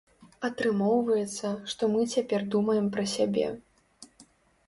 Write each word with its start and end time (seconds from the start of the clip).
Атрымоўваецца, 0.47 1.51
што 1.73 1.83
мы 1.95 2.01
цяпер 2.15 2.41
думаем 2.55 2.87
пра 2.95 3.03
сябе. 3.15 3.47